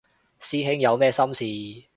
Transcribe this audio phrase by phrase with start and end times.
[0.39, 1.87] 師兄有咩心事